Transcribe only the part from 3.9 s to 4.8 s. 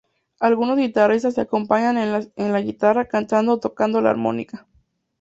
la armónica.